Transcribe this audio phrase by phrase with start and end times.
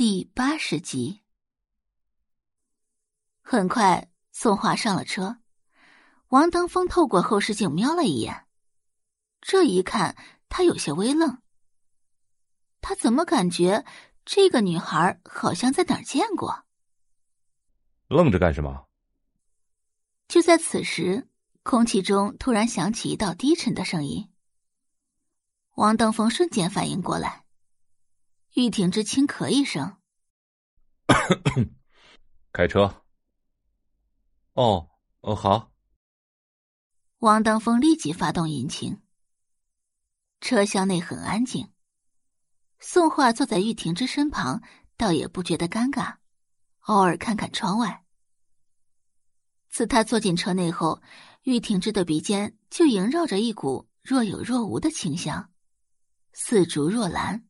[0.00, 1.20] 第八十集。
[3.42, 5.40] 很快，宋华上了车。
[6.28, 8.46] 王登峰透过后视镜瞄了一眼，
[9.42, 10.16] 这一看，
[10.48, 11.42] 他有些微愣。
[12.80, 13.84] 他怎么感觉
[14.24, 16.64] 这个女孩好像在哪儿见过？
[18.08, 18.88] 愣着干什么？
[20.28, 21.28] 就在此时，
[21.62, 24.30] 空气中突然响起一道低沉的声音。
[25.74, 27.39] 王登峰瞬间反应过来。
[28.60, 29.96] 玉婷之轻咳一声，
[32.52, 33.02] 开车。
[34.52, 34.90] 哦，
[35.22, 35.72] 哦，好。
[37.20, 39.00] 王登峰立即发动引擎。
[40.42, 41.72] 车厢内很安静。
[42.78, 44.62] 宋画坐在玉婷之身旁，
[44.98, 46.16] 倒也不觉得尴尬，
[46.80, 48.04] 偶尔看看窗外。
[49.70, 51.00] 自他坐进车内后，
[51.44, 55.50] 玉婷之的鼻尖就萦绕着一股若有若无的清香，
[56.34, 57.46] 似竹若兰。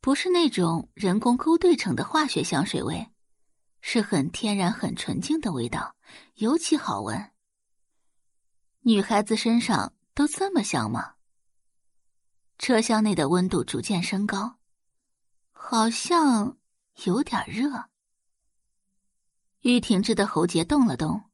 [0.00, 3.10] 不是那种人工勾兑成的化学香水味，
[3.82, 5.94] 是很天然、很纯净的味道，
[6.36, 7.32] 尤其好闻。
[8.80, 11.16] 女孩子身上都这么香吗？
[12.56, 14.56] 车厢内的温度逐渐升高，
[15.52, 16.56] 好像
[17.04, 17.90] 有点热。
[19.60, 21.24] 玉婷之的喉结动了动，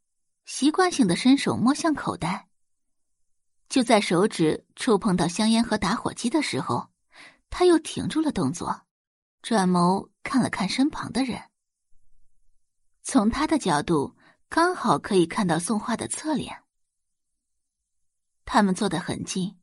[0.45, 2.49] 习惯性的伸手摸向口袋。
[3.69, 6.89] 就在手指触碰到香烟和打火机的时候。
[7.51, 8.83] 他又停住了动作，
[9.43, 11.43] 转眸看了看身旁的人。
[13.03, 14.17] 从他的角度，
[14.49, 16.63] 刚好可以看到宋画的侧脸。
[18.45, 19.59] 他们坐得很近，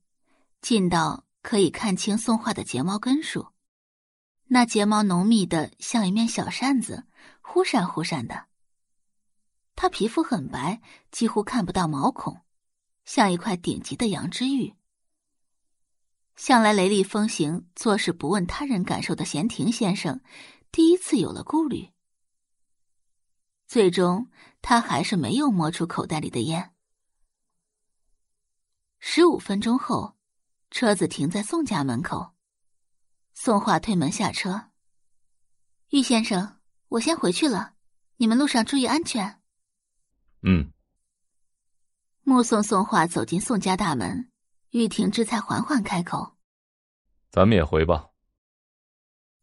[0.61, 3.47] 近到可以看清宋画的睫毛根数，
[4.45, 7.05] 那睫毛浓密的像一面小扇子，
[7.41, 8.47] 忽闪忽闪的。
[9.75, 12.41] 他皮肤很白，几乎看不到毛孔，
[13.05, 14.75] 像一块顶级的羊脂玉。
[16.45, 20.19] 向来雷厉风行、做事不问他人感受的闲庭先生，
[20.73, 21.93] 第一次有了顾虑。
[23.65, 24.29] 最终，
[24.61, 26.73] 他还是没有摸出口袋里的烟。
[28.99, 30.17] 十五分钟后，
[30.69, 32.33] 车子停在宋家门口，
[33.33, 34.71] 宋画推门下车
[35.91, 36.59] ：“玉先生，
[36.89, 37.75] 我先回去了，
[38.17, 39.39] 你们路上注意安全。”
[40.43, 40.73] 嗯。
[42.23, 44.29] 目送宋画走进宋家大门。
[44.71, 46.35] 玉婷之才缓缓开口
[47.33, 48.11] ：“咱们也回吧。”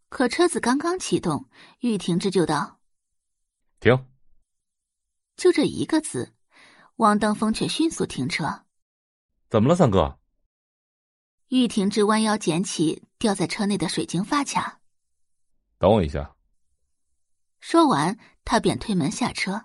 [0.08, 2.78] 可车子刚刚启动，玉婷之就道
[3.80, 4.06] ：“停！”
[5.36, 6.32] 就这一个字，
[6.96, 8.64] 汪登峰却迅速停车。
[9.50, 10.20] “怎么了，三哥？”
[11.50, 14.80] 玉婷之弯腰捡起掉在车内的水晶发卡
[15.78, 16.36] ，“等我一下。”
[17.58, 19.64] 说完，他便推门下车。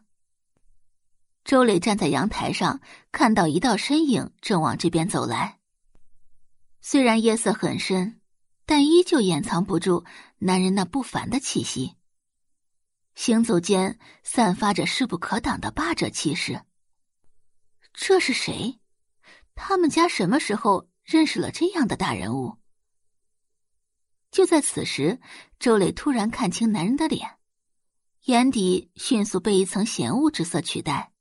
[1.44, 2.82] 周磊站在阳台上，
[3.12, 5.60] 看到一道身影正往这边走来。
[6.88, 8.22] 虽然夜色很深，
[8.68, 10.06] 但依旧掩藏不住
[10.38, 11.96] 男人那不凡的气息。
[13.16, 16.62] 行走间散发着势不可挡的霸者气势。
[17.92, 18.80] 这是谁？
[19.56, 22.60] 他们家什么时候认识了这样的大人物？
[24.30, 25.20] 就在此时，
[25.58, 27.40] 周磊突然看清男人的脸，
[28.26, 31.12] 眼底迅速被一层嫌恶之色取代。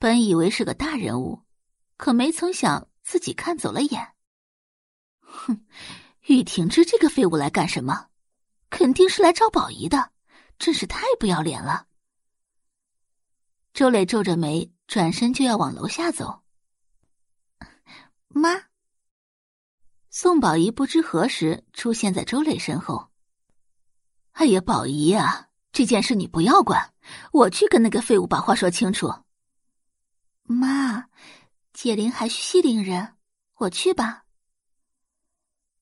[0.00, 1.44] 本以为是个大人物，
[1.96, 4.14] 可没曾想自己看走了眼。
[5.20, 5.64] 哼，
[6.26, 8.08] 玉婷之这个废物来干什么？
[8.70, 10.12] 肯定是来找宝仪的，
[10.58, 11.86] 真是太不要脸了。
[13.74, 16.42] 周磊皱着眉，转身就要往楼下走。
[18.28, 18.48] 妈，
[20.08, 23.10] 宋宝仪不知何时出现在周磊身后。
[24.32, 26.94] 哎呀，宝仪呀，这件事你不要管，
[27.32, 29.12] 我去跟那个废物把话说清楚。
[30.44, 31.08] 妈，
[31.72, 33.16] 解铃还需系铃人，
[33.54, 34.24] 我去吧。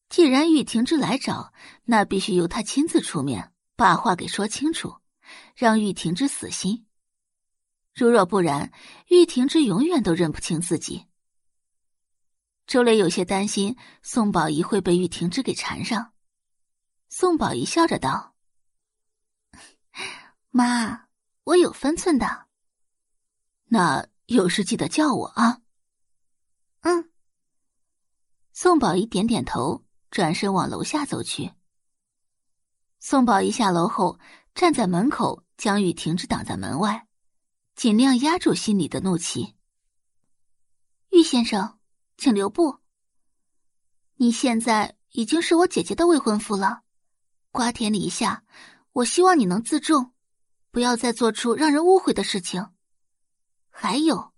[0.08, 1.52] 既然玉婷之来找，
[1.84, 4.96] 那必须由他亲自出面把话给说清楚，
[5.54, 6.86] 让玉婷之死心。
[7.94, 8.72] 如若不然，
[9.08, 11.06] 玉婷之永远都认不清自己。
[12.66, 16.12] 周磊有些担心宋宝仪会被玉婷之给缠上。
[17.08, 18.34] 宋宝仪笑着道
[20.50, 21.08] ：“妈，
[21.44, 22.46] 我有分寸的。”
[23.66, 24.08] 那。
[24.30, 25.60] 有事记得叫我啊。
[26.80, 27.10] 嗯。
[28.52, 31.52] 宋宝仪点点头，转身往楼下走去。
[32.98, 34.18] 宋宝仪下楼后，
[34.54, 37.06] 站在门口，将雨停止挡在门外，
[37.74, 39.54] 尽量压住心里的怒气。
[41.10, 41.78] 玉先生，
[42.18, 42.78] 请留步。
[44.16, 46.82] 你现在已经是我姐姐的未婚夫了，
[47.50, 48.44] 瓜田李下，
[48.92, 50.12] 我希望你能自重，
[50.70, 52.68] 不要再做出让人误会的事情。
[53.70, 54.34] 还有，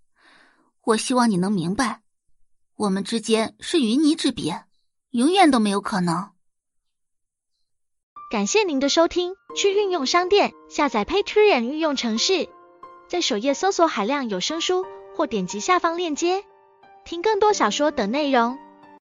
[0.83, 2.02] 我希望你能明白，
[2.75, 4.63] 我们之间是云泥之别，
[5.11, 6.31] 永远都没有可能。
[8.31, 12.49] 感谢您的收听，去运用商店下载 Patreon 运用城市，
[13.07, 14.85] 在首页搜索海量有声书，
[15.15, 16.43] 或点击下方链接
[17.05, 18.57] 听更多小说等内容。